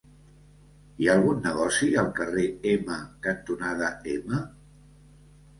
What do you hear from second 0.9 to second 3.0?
Hi ha algun negoci al carrer Ema